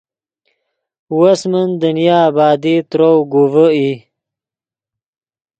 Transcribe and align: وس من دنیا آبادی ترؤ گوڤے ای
وس 1.19 1.41
من 1.51 1.67
دنیا 1.81 2.17
آبادی 2.29 2.75
ترؤ 2.89 3.15
گوڤے 3.31 3.65
ای 3.75 3.89